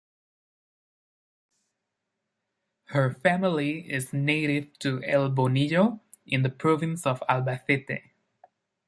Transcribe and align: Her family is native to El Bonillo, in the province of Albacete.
Her 2.85 3.11
family 3.13 3.81
is 3.87 4.11
native 4.13 4.79
to 4.79 5.03
El 5.03 5.29
Bonillo, 5.29 5.99
in 6.25 6.41
the 6.41 6.49
province 6.49 7.05
of 7.05 7.21
Albacete. 7.29 8.01